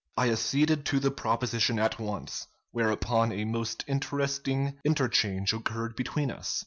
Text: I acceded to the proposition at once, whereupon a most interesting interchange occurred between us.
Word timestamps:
I 0.17 0.31
acceded 0.31 0.83
to 0.87 0.99
the 0.99 1.11
proposition 1.11 1.77
at 1.77 1.99
once, 1.99 2.47
whereupon 2.71 3.31
a 3.31 3.45
most 3.45 3.83
interesting 3.87 4.79
interchange 4.83 5.53
occurred 5.53 5.95
between 5.95 6.31
us. 6.31 6.59